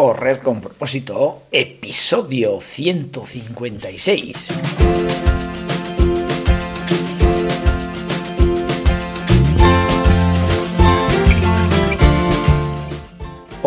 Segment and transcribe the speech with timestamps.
[0.00, 5.29] Correr con propósito, episodio 156.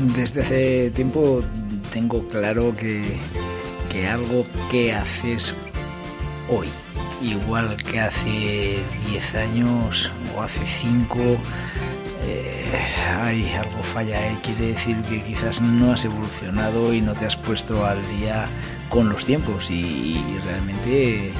[0.00, 1.42] Desde hace tiempo
[1.92, 3.18] tengo claro que,
[3.90, 5.54] que algo que haces
[6.48, 6.68] hoy,
[7.20, 11.18] igual que hace 10 años o hace 5,
[12.22, 14.38] eh, algo falla, ¿eh?
[14.42, 18.48] quiere decir que quizás no has evolucionado y no te has puesto al día
[18.88, 21.32] con los tiempos y, y realmente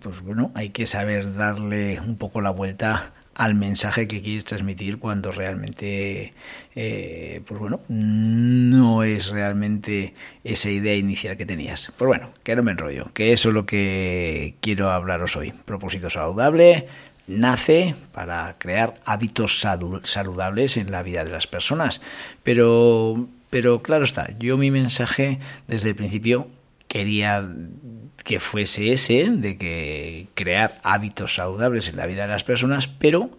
[0.00, 4.98] pues bueno, hay que saber darle un poco la vuelta al mensaje que quieres transmitir
[4.98, 6.34] cuando realmente,
[6.74, 11.92] eh, pues bueno, no es realmente esa idea inicial que tenías.
[11.96, 15.52] Pues bueno, que no me enrollo, que eso es lo que quiero hablaros hoy.
[15.64, 16.86] Propósito saludable
[17.26, 22.00] nace para crear hábitos saludables en la vida de las personas,
[22.42, 26.48] pero, pero claro está, yo mi mensaje desde el principio
[26.86, 27.48] quería
[28.24, 33.30] que fuese ese, de que crear hábitos saludables en la vida de las personas, pero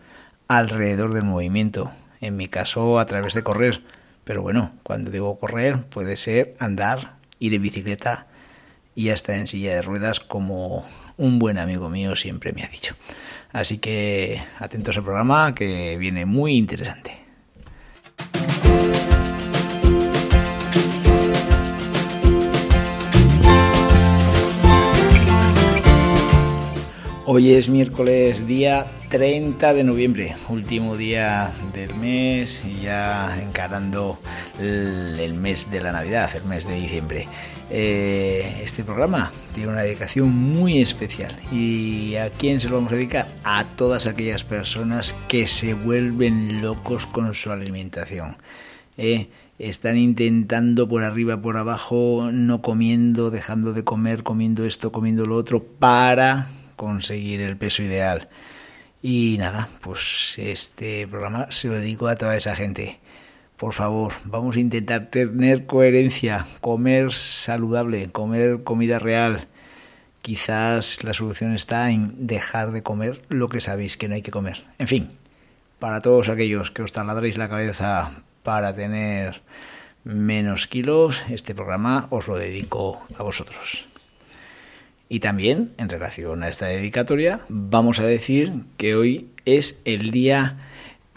[0.47, 1.91] alrededor del movimiento.
[2.21, 3.81] En mi caso, a través de correr.
[4.23, 8.27] Pero bueno, cuando digo correr, puede ser andar, ir en bicicleta
[8.95, 10.85] y hasta en silla de ruedas, como
[11.17, 12.95] un buen amigo mío siempre me ha dicho.
[13.51, 17.24] Así que atentos al programa que viene muy interesante.
[27.27, 34.19] Hoy es miércoles día 30 de noviembre, último día del mes y ya encarando
[34.59, 37.27] el, mes de la Navidad, el mes de diciembre.
[37.71, 42.95] Eh, este programa tiene una dedicación muy especial y ¿a quién se lo vamos a
[42.95, 43.27] dedicar?
[43.43, 48.37] A todas aquellas personas que se vuelven locos con su alimentación.
[48.97, 55.25] Eh, están intentando por arriba, por abajo, no comiendo, dejando de comer, comiendo esto, comiendo
[55.25, 58.29] lo otro, para conseguir el peso ideal.
[59.01, 62.99] Y nada, pues este programa se lo dedico a toda esa gente.
[63.57, 69.47] Por favor, vamos a intentar tener coherencia, comer saludable, comer comida real.
[70.21, 74.31] Quizás la solución está en dejar de comer lo que sabéis que no hay que
[74.31, 74.63] comer.
[74.79, 75.11] En fin,
[75.79, 78.11] para todos aquellos que os taladréis la cabeza
[78.43, 79.41] para tener
[80.03, 83.87] menos kilos, este programa os lo dedico a vosotros.
[85.07, 90.57] Y también, en relación a esta dedicatoria, vamos a decir que hoy es el Día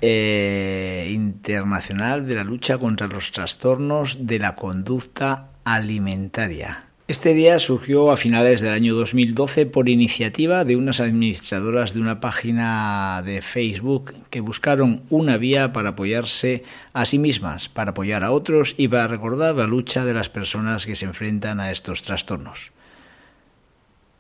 [0.02, 6.84] eh, Internacional de la Lucha contra los Trastornos de la Conducta Alimentaria.
[7.08, 12.20] Este día surgió a finales del año 2012 por iniciativa de unas administradoras de una
[12.20, 18.30] página de Facebook que buscaron una vía para apoyarse a sí mismas, para apoyar a
[18.30, 22.72] otros y para recordar la lucha de las personas que se enfrentan a estos trastornos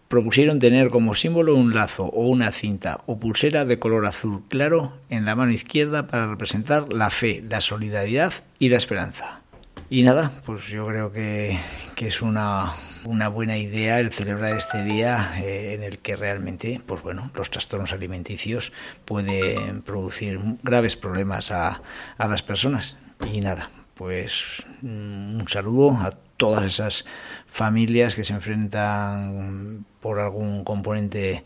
[0.08, 4.92] propusieron tener como símbolo un lazo o una cinta o pulsera de color azul claro
[5.10, 9.42] en la mano izquierda para representar la fe, la solidaridad y la esperanza.
[9.90, 11.58] Y nada, pues yo creo que,
[11.96, 12.72] es una,
[13.04, 17.50] una, buena idea el celebrar este día eh, en el que realmente, pues bueno, los
[17.50, 18.72] trastornos alimenticios
[19.06, 21.80] pueden producir graves problemas a,
[22.18, 22.98] a las personas.
[23.32, 27.04] Y nada, pues mm, un saludo a todas esas
[27.48, 31.44] familias que se enfrentan por algún componente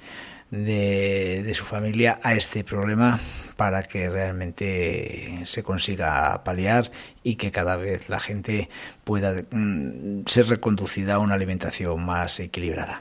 [0.50, 3.18] de, de, su familia a este problema
[3.56, 6.92] para que realmente se consiga paliar
[7.22, 8.68] y que cada vez la gente
[9.04, 13.00] pueda mm, ser reconducida a una alimentación más equilibrada.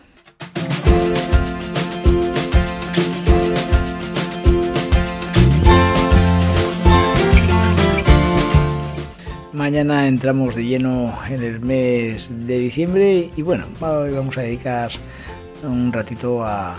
[9.53, 14.91] Mañana entramos de lleno en el mes de diciembre y bueno, vamos a dedicar
[15.63, 16.73] un ratito a,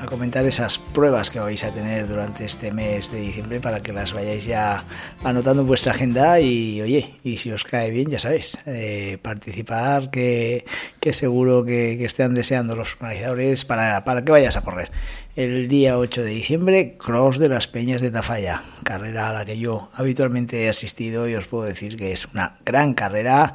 [0.00, 3.92] a comentar esas pruebas que vais a tener durante este mes de diciembre para que
[3.92, 4.84] las vayáis ya
[5.24, 10.10] anotando en vuestra agenda y oye, y si os cae bien, ya sabéis, eh, participar,
[10.10, 10.64] que,
[11.00, 14.90] que seguro que, que, estén deseando los organizadores para, para que vayas a correr.
[15.34, 19.58] El día 8 de diciembre, Cross de las Peñas de Tafalla, carrera a la que
[19.58, 23.54] yo habitualmente he asistido y os puedo decir que es una gran carrera,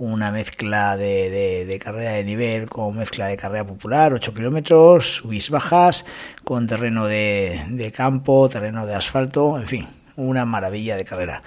[0.00, 6.06] una mezcla de, carrera de nivel con mezcla de carrera popular, 8 kilómetros, subís bajas,
[6.42, 9.86] con terreno de, campo, terreno de asfalto, en fin,
[10.16, 11.42] una maravilla de carrera.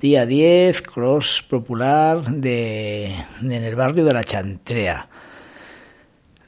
[0.00, 5.06] Día 10, cross popular de, en el barrio de la Chantrea.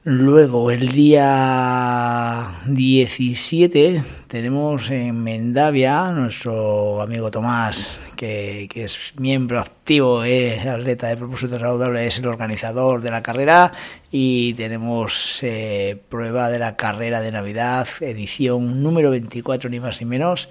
[0.05, 10.65] Luego, el día 17, tenemos en Mendavia nuestro amigo Tomás, que, es miembro activo, es
[10.65, 13.73] atleta de propósito saludable, es el organizador de la carrera.
[14.13, 20.07] Y tenemos eh, prueba de la carrera de Navidad, edición número 24, ni más ni
[20.07, 20.49] menos.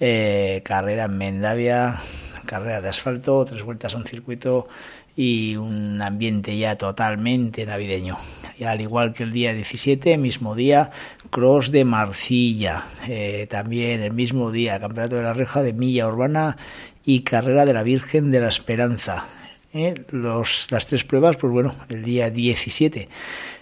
[0.00, 1.98] Eh, carrera en Mendavia,
[2.44, 4.68] carrera de asfalto, tres vueltas a un circuito
[5.16, 8.18] y un ambiente ya totalmente navideño.
[8.58, 10.90] Y al igual que el día 17, mismo día,
[11.30, 12.84] Cross de Marcilla.
[13.08, 16.56] Eh, también el mismo día, Campeonato de la Reja de Milla Urbana
[17.04, 19.26] y Carrera de la Virgen de la Esperanza.
[19.72, 23.08] Eh, los, las tres pruebas, pues bueno, el día 17.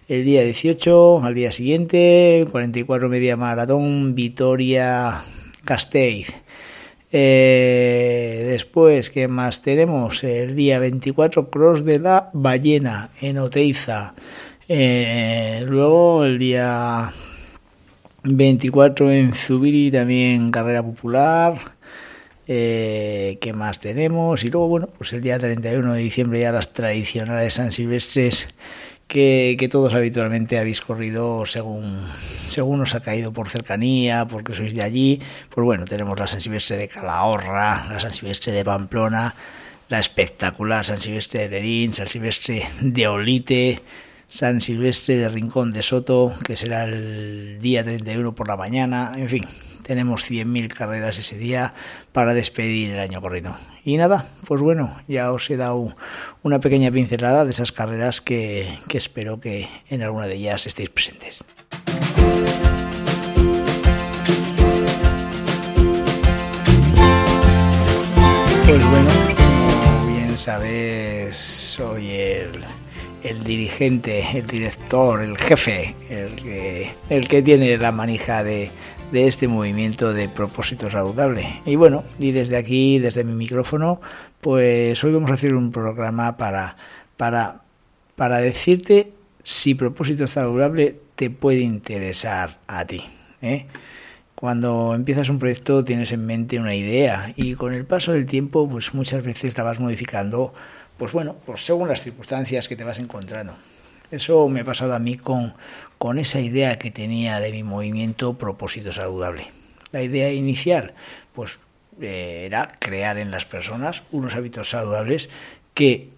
[0.08, 5.22] El día 18, al día siguiente, 44 media maratón, Vitoria
[5.64, 6.34] Casteiz.
[7.12, 10.22] Eh, después, ¿qué más tenemos?
[10.24, 14.14] El día 24, Cross de la Ballena en Oteiza.
[14.68, 17.12] Eh, luego, el día
[18.24, 21.58] 24 en Zubiri, también carrera popular.
[22.48, 24.44] Eh, ¿Qué más tenemos?
[24.44, 28.48] Y luego, bueno, pues el día 31 de diciembre ya las tradicionales San Silvestres
[29.06, 32.06] que, todos habitualmente habéis corrido según,
[32.38, 35.20] según os ha caído por cercanía, porque sois de allí.
[35.50, 39.34] Pues bueno, tenemos la San Silvestre de Calahorra, la San Silvestre de Pamplona,
[39.88, 43.82] la espectacular San Silvestre de Lerín, San Silvestre de Olite,
[44.28, 49.28] San Silvestre de Rincón de Soto, que será el día 31 por la mañana, en
[49.28, 49.42] fin,
[49.82, 51.74] tenemos 100.000 carreras ese día
[52.12, 53.56] para despedir el año corrido.
[53.84, 55.94] Y nada, pues bueno, ya os he dado
[56.42, 60.90] una pequeña pincelada de esas carreras que, que espero que en alguna de ellas estéis
[60.90, 61.44] presentes.
[68.66, 72.64] Pues bueno, como bien sabes, soy el,
[73.26, 78.70] el dirigente, el director, el jefe, el que, el que tiene la manija de,
[79.10, 81.60] de este movimiento de propósito saludable.
[81.64, 84.00] Y bueno, y desde aquí, desde mi micrófono,
[84.40, 86.76] pues hoy vamos a hacer un programa para,
[87.16, 87.62] para,
[88.14, 89.12] para decirte
[89.42, 93.02] si propósito saludable te puede interesar a ti.
[93.42, 93.66] ¿eh?
[94.34, 98.68] Cuando empiezas un proyecto tienes en mente una idea y con el paso del tiempo
[98.68, 100.52] pues muchas veces la vas modificando
[100.96, 103.56] pues bueno, pues según las circunstancias que te vas encontrando.
[104.10, 105.54] Eso me ha pasado a mí con,
[105.98, 109.46] con esa idea que tenía de mi movimiento propósito saludable.
[109.90, 110.94] La idea inicial,
[111.34, 111.58] pues
[112.00, 115.28] eh, era crear en las personas unos hábitos saludables
[115.74, 116.10] que,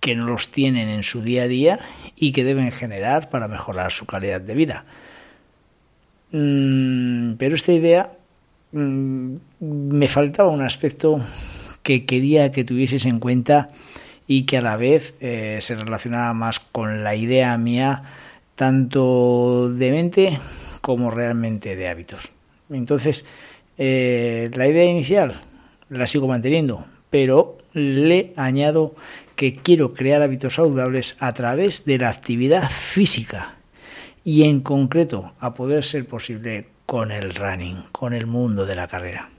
[0.00, 1.78] que no los tienen en su día a día
[2.16, 4.84] y que deben generar para mejorar su calidad de vida.
[6.32, 8.12] Mm, pero esta idea
[8.72, 11.20] mm, me faltaba un aspecto
[11.82, 13.68] que quería que tuvieses en cuenta
[14.28, 18.04] y que a la vez eh, se relacionaba más con la idea mía
[18.54, 20.38] tanto de mente
[20.80, 22.32] como realmente de hábitos.
[22.70, 23.24] Entonces,
[23.78, 25.40] eh, la idea inicial
[25.88, 28.94] la sigo manteniendo, pero le añado
[29.34, 33.56] que quiero crear hábitos saludables a través de la actividad física
[34.24, 38.88] y en concreto, a poder ser posible, con el running, con el mundo de la
[38.88, 39.30] carrera.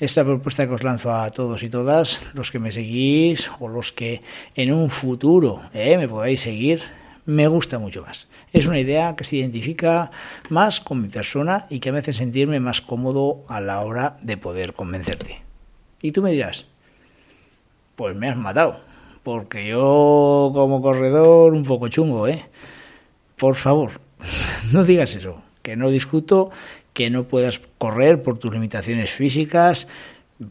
[0.00, 3.92] Esta propuesta que os lanzo a todos y todas, los que me seguís o los
[3.92, 4.22] que
[4.54, 6.82] en un futuro eh, me podáis seguir,
[7.24, 8.28] me gusta mucho más.
[8.52, 10.10] Es una idea que se identifica
[10.48, 14.36] más con mi persona y que me hace sentirme más cómodo a la hora de
[14.36, 15.42] poder convencerte.
[16.00, 16.66] Y tú me dirás,
[17.94, 18.80] pues me has matado,
[19.22, 22.44] porque yo como corredor un poco chungo, ¿eh?
[23.36, 23.92] Por favor,
[24.72, 26.50] no digas eso, que no discuto
[26.92, 29.88] que no puedas correr por tus limitaciones físicas,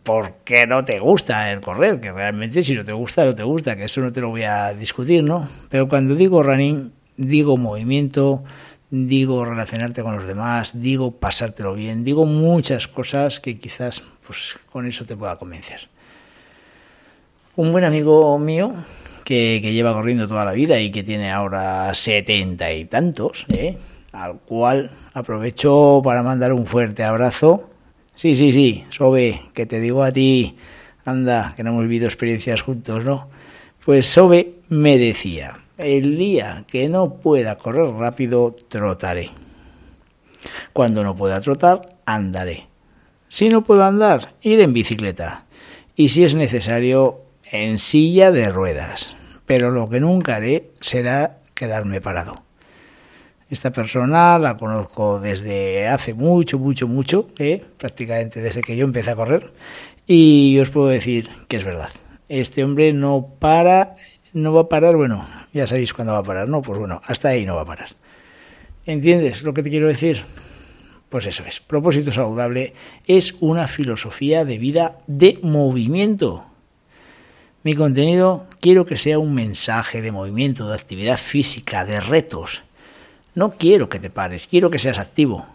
[0.03, 3.75] porque no te gusta el correr, que realmente si no te gusta, no te gusta,
[3.75, 5.47] que eso no te lo voy a discutir, ¿no?
[5.69, 8.43] Pero cuando digo running, digo movimiento,
[8.89, 14.87] digo relacionarte con los demás, digo pasártelo bien, digo muchas cosas que quizás pues con
[14.87, 15.89] eso te pueda convencer.
[17.55, 18.73] Un buen amigo mío
[19.25, 23.77] que, que lleva corriendo toda la vida y que tiene ahora setenta y tantos, ¿eh?
[24.11, 27.69] Al cual aprovecho para mandar un fuerte abrazo.
[28.13, 30.57] Sí, sí, sí, Sobe, que te digo a ti,
[31.05, 33.29] anda, que no hemos vivido experiencias juntos, ¿no?
[33.83, 39.29] Pues Sobe me decía, el día que no pueda correr rápido, trotaré.
[40.73, 42.67] Cuando no pueda trotar, andaré.
[43.27, 45.45] Si no puedo andar, iré en bicicleta.
[45.95, 49.15] Y si es necesario, en silla de ruedas.
[49.45, 52.43] Pero lo que nunca haré será quedarme parado.
[53.51, 57.61] Esta persona la conozco desde hace mucho, mucho, mucho, ¿eh?
[57.77, 59.51] prácticamente desde que yo empecé a correr.
[60.07, 61.89] Y os puedo decir que es verdad.
[62.29, 63.95] Este hombre no para,
[64.31, 66.61] no va a parar, bueno, ya sabéis cuándo va a parar, ¿no?
[66.61, 67.89] Pues bueno, hasta ahí no va a parar.
[68.85, 70.23] ¿Entiendes lo que te quiero decir?
[71.09, 71.59] Pues eso es.
[71.59, 72.73] Propósito saludable
[73.05, 76.45] es una filosofía de vida de movimiento.
[77.63, 82.63] Mi contenido quiero que sea un mensaje de movimiento, de actividad física, de retos.
[83.33, 85.45] No quiero que te pares, quiero que seas activo.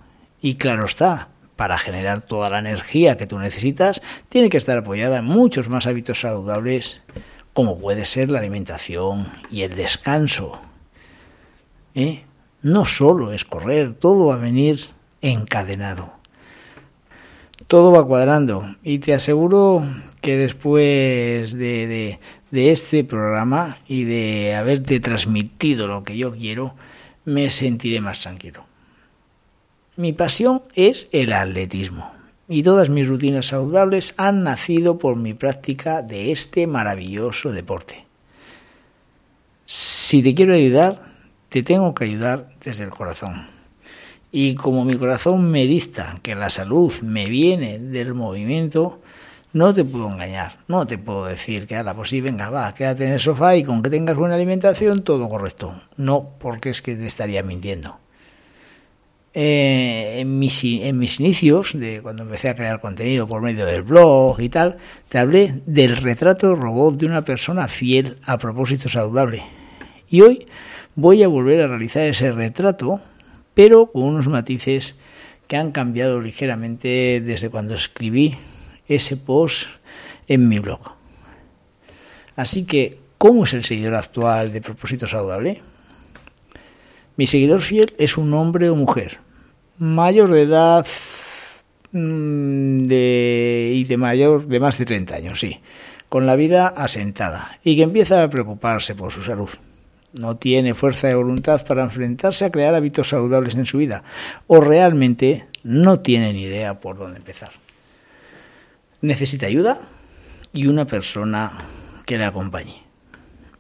[0.41, 5.19] Y claro está, para generar toda la energía que tú necesitas, tiene que estar apoyada
[5.19, 7.01] en muchos más hábitos saludables,
[7.53, 10.59] como puede ser la alimentación y el descanso.
[11.95, 12.25] ¿Eh?
[12.63, 14.81] No solo es correr, todo va a venir
[15.23, 16.13] encadenado.
[17.69, 19.87] Todo va cuadrando y te aseguro
[20.21, 22.19] que después de,
[22.51, 26.75] de, este programa y de haberte transmitido lo que yo quiero,
[27.27, 28.65] me sentiré más tranquilo.
[29.97, 32.13] Mi pasión es el atletismo
[32.49, 38.07] y todas mis rutinas saludables han nacido por mi práctica de este maravilloso deporte.
[39.67, 40.99] Si te quiero ayudar,
[41.49, 43.47] te tengo que ayudar desde el corazón.
[44.31, 49.01] Y como mi corazón me dicta que la salud me viene del movimiento,
[49.57, 53.07] no te puedo engañar, no te puedo decir que, ahora pues sí, venga, va, quédate
[53.07, 55.81] en el sofá y con que tengas buena alimentación, todo correcto.
[55.97, 57.99] No, porque es que te estaría mintiendo.
[59.33, 63.81] Eh, en, mis, en mis inicios, de cuando empecé a crear contenido por medio del
[63.81, 64.77] blog y tal,
[65.09, 69.43] te hablé del retrato robot de una persona fiel a propósito saludable.
[70.11, 70.45] Y hoy
[70.97, 73.01] voy a volver a realizar ese retrato,
[73.55, 74.97] pero con unos matices
[75.47, 78.35] que han cambiado ligeramente desde cuando escribí
[78.89, 79.67] ese post
[80.29, 80.81] en mi blog.
[82.37, 85.63] Así que, ¿cómo es el seguidor actual de Propósito Saludable?
[87.17, 89.21] Mi seguidor fiel es un hombre o mujer,
[89.79, 90.87] mayor de edad
[91.93, 95.61] mm, y de mayor de más de 30 años, sí,
[96.11, 99.49] con la vida asentada y que empieza a preocuparse por su salud.
[100.13, 104.03] No tiene fuerza de voluntad para enfrentarse a crear hábitos saludables en su vida
[104.47, 107.51] o realmente no tiene ni idea por dónde empezar
[109.01, 109.81] necesita ayuda
[110.53, 111.59] y una persona
[112.05, 112.83] que le acompañe.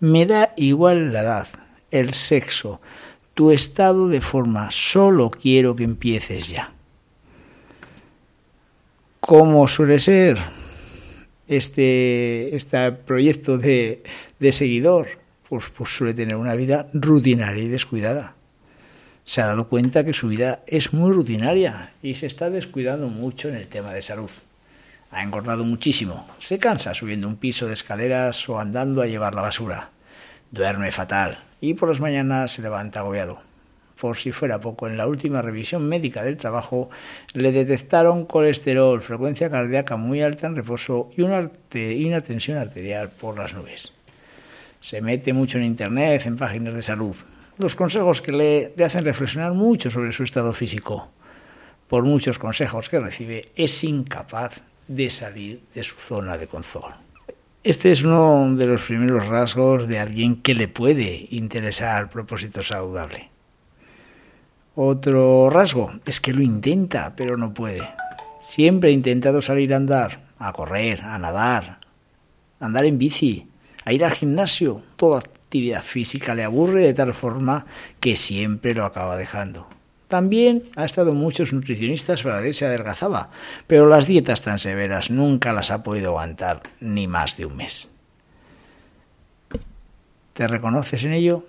[0.00, 1.48] Me da igual la edad,
[1.90, 2.80] el sexo,
[3.34, 6.72] tu estado de forma, solo quiero que empieces ya.
[9.20, 10.38] ¿Cómo suele ser
[11.48, 14.02] este, este proyecto de,
[14.38, 15.08] de seguidor?
[15.48, 18.34] Pues, pues suele tener una vida rutinaria y descuidada.
[19.24, 23.48] Se ha dado cuenta que su vida es muy rutinaria y se está descuidando mucho
[23.48, 24.30] en el tema de salud.
[25.10, 26.26] Ha engordado muchísimo.
[26.38, 29.90] Se cansa subiendo un piso de escaleras o andando a llevar la basura.
[30.50, 33.40] Duerme fatal y por las mañanas se levanta agobiado.
[34.00, 36.90] Por si fuera poco, en la última revisión médica del trabajo
[37.32, 41.50] le detectaron colesterol, frecuencia cardíaca muy alta en reposo y una,
[42.20, 43.92] tensión arterial por las nubes.
[44.80, 47.16] Se mete mucho en Internet, en páginas de salud.
[47.56, 51.08] Los consejos que le hacen reflexionar mucho sobre su estado físico.
[51.88, 56.96] Por muchos consejos que recibe, es incapaz de salir de su zona de confort.
[57.64, 63.30] Este es uno de los primeros rasgos de alguien que le puede interesar propósito saludable.
[64.76, 67.82] Otro rasgo es que lo intenta, pero no puede.
[68.40, 71.78] Siempre ha intentado salir a andar, a correr, a nadar,
[72.60, 73.48] a andar en bici,
[73.84, 74.82] a ir al gimnasio.
[74.94, 77.66] Toda actividad física le aburre de tal forma
[77.98, 79.66] que siempre lo acaba dejando.
[80.08, 83.30] También ha estado muchos nutricionistas para ver si adelgazaba,
[83.66, 87.88] pero las dietas tan severas nunca las ha podido aguantar ni más de un mes.
[90.32, 91.44] ¿Te reconoces en ello?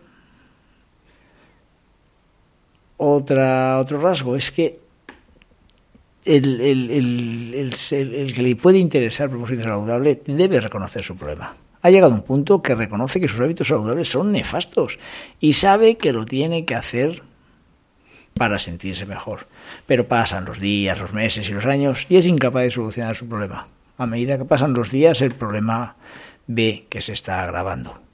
[2.98, 4.80] Otra, otro rasgo es que
[6.26, 11.56] el, el, que le puede interesar el propósito saludable debe reconocer su problema.
[11.82, 14.98] Ha llegado un punto que reconoce que sus hábitos saludables son nefastos
[15.40, 17.22] y sabe que lo tiene que hacer
[18.38, 19.48] para sentirse mejor.
[19.86, 23.28] Pero pasan los días, los meses y los años y es incapaz de solucionar su
[23.28, 23.68] problema.
[23.98, 25.96] A medida que pasan los días, el problema
[26.48, 28.08] ve que se está agravando.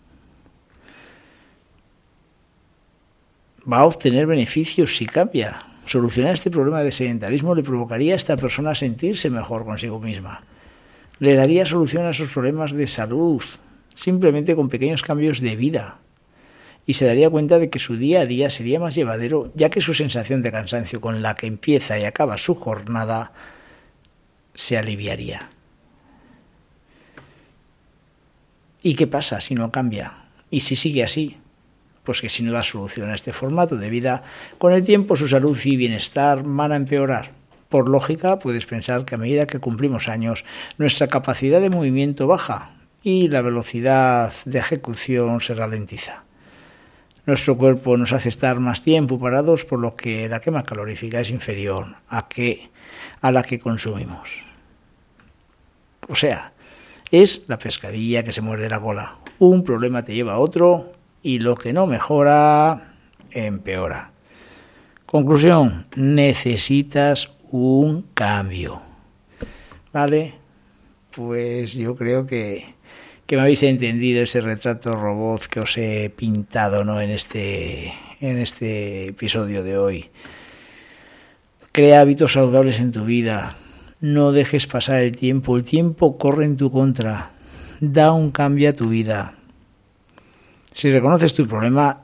[3.72, 5.60] va a obtener beneficios si cambia.
[5.86, 10.44] Solucionar este problema de sedentarismo le provocaría a esta persona sentirse mejor consigo misma.
[11.20, 13.44] Le daría solución a sus problemas de salud,
[13.94, 16.00] simplemente con pequeños cambios de vida.
[16.86, 19.82] Y se daría cuenta de que su día a día sería más llevadero, ya que
[19.82, 23.32] su sensación de cansancio con la que empieza y acaba su jornada
[24.54, 25.50] se aliviaría.
[28.82, 30.14] ¿Y qué pasa si no cambia?
[30.52, 31.38] ¿Y si sigue así?
[32.04, 34.24] Pues que si no da solución a este formato de vida,
[34.58, 37.32] con el tiempo su salud y bienestar van a empeorar.
[37.70, 40.44] Por lógica, puedes pensar que a medida que cumplimos años,
[40.78, 46.26] nuestra capacidad de movimiento baja y la velocidad de ejecución se ralentiza.
[47.26, 51.32] Nuestro cuerpo nos hace estar más tiempo parados, por lo que la quema calorífica es
[51.32, 52.70] inferior a, que,
[53.22, 54.44] a la que consumimos.
[56.10, 56.52] O sea,
[57.12, 59.18] es la pescadilla que se muerde la cola.
[59.40, 62.96] Un problema te lleva a otro y lo que no mejora,
[63.32, 64.12] empeora.
[65.06, 68.82] Conclusión, necesitas un cambio.
[69.94, 70.34] ¿Vale?
[71.16, 72.66] Pues yo creo que,
[73.26, 77.00] que me habéis entendido ese retrato robot que os he pintado ¿no?
[77.00, 80.10] en, este, en este episodio de hoy.
[81.72, 83.56] Crea hábitos saludables en tu vida.
[84.02, 85.56] No dejes pasar el tiempo.
[85.56, 87.32] El tiempo corre en tu contra.
[87.80, 89.36] Da un cambio a tu vida.
[90.72, 92.04] Si reconoces tu problema,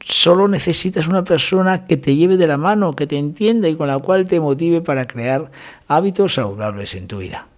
[0.00, 3.88] solo necesitas una persona que te lleve de la mano, que te entienda y con
[3.88, 5.50] la cual te motive para crear
[5.88, 7.48] hábitos saludables en tu vida.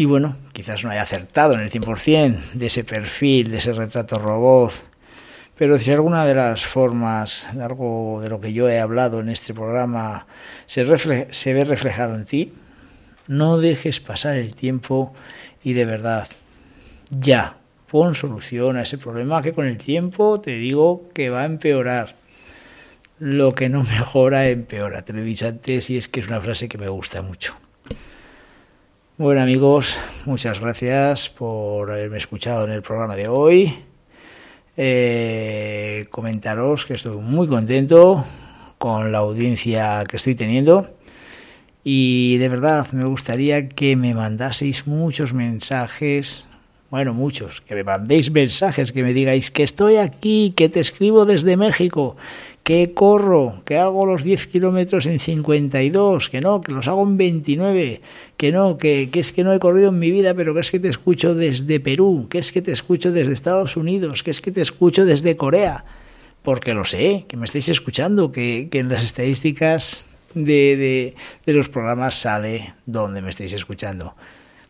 [0.00, 4.18] Y bueno, quizás no haya acertado en el 100% de ese perfil, de ese retrato
[4.18, 4.72] robot,
[5.58, 9.28] pero si alguna de las formas, de algo de lo que yo he hablado en
[9.28, 10.26] este programa,
[10.64, 12.54] se, ve reflejado en ti,
[13.26, 15.12] no dejes pasar el tiempo
[15.62, 16.28] y de verdad,
[17.10, 17.58] ya,
[17.90, 22.16] pon solución a ese problema que con el tiempo te digo que va a empeorar.
[23.18, 25.02] Lo que no mejora empeora.
[25.02, 27.54] Te lo he dicho antes y es que es una frase que me gusta mucho.
[29.20, 33.70] Bueno amigos, muchas gracias por haberme escuchado en el programa de hoy.
[34.78, 38.24] Eh, comentaros que estoy muy contento
[38.78, 40.88] con la audiencia que estoy teniendo
[41.84, 46.48] y de verdad me gustaría que me mandaseis muchos mensajes
[46.90, 51.24] bueno, muchos, que me mandéis mensajes, que me digáis que estoy aquí, que te escribo
[51.24, 52.16] desde México,
[52.70, 57.16] que corro, que hago los 10 kilómetros en 52, que no, que los hago en
[57.16, 58.00] 29,
[58.36, 60.78] que no, que, es que no he corrido en mi vida, pero que es que
[60.78, 64.52] te escucho desde Perú, que es que te escucho desde Estados Unidos, que es que
[64.52, 65.84] te escucho desde Corea,
[66.44, 71.14] porque lo sé, que me estáis escuchando, que, en las estadísticas de, de,
[71.46, 74.14] de los programas sale donde me estáis escuchando.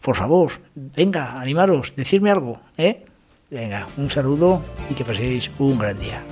[0.01, 3.05] Por favor, venga, animaros, decirme algo, ¿eh?
[3.51, 6.25] Venga, un saludo y que paséis un gran día.